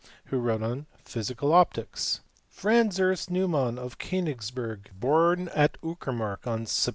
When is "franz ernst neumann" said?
2.49-3.77